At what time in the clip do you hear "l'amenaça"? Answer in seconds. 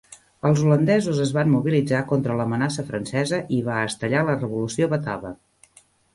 2.39-2.87